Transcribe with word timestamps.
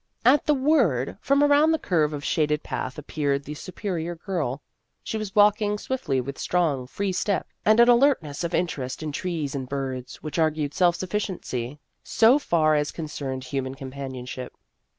At 0.25 0.47
the 0.47 0.55
word, 0.55 1.19
from 1.21 1.43
around 1.43 1.71
the 1.73 1.77
curve 1.77 2.11
of 2.11 2.25
shaded 2.25 2.63
path 2.63 2.97
appeared 2.97 3.43
the 3.43 3.53
Superior 3.53 4.15
Girl. 4.15 4.63
,She 5.03 5.15
was 5.15 5.35
walking 5.35 5.77
swiftly 5.77 6.19
with 6.19 6.39
strong, 6.39 6.87
free 6.87 7.11
step, 7.11 7.45
and 7.63 7.79
an 7.79 7.87
alertness 7.87 8.43
of 8.43 8.55
interest 8.55 9.03
in 9.03 9.11
trees 9.11 9.53
and 9.53 9.69
birds 9.69 10.15
which 10.23 10.39
argued 10.39 10.73
self 10.73 10.95
sufficiency 10.95 11.77
so 12.03 12.39
far 12.39 12.73
as 12.73 12.89
concerned 12.91 13.43
human 13.43 13.75
companionship. 13.75 14.55